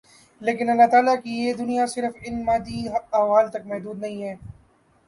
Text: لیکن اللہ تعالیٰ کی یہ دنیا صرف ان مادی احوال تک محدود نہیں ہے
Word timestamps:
لیکن 0.41 0.69
اللہ 0.69 0.87
تعالیٰ 0.91 1.15
کی 1.23 1.31
یہ 1.37 1.53
دنیا 1.53 1.85
صرف 1.85 2.15
ان 2.21 2.43
مادی 2.45 2.87
احوال 2.89 3.49
تک 3.49 3.65
محدود 3.65 4.01
نہیں 4.01 4.23
ہے 4.23 4.35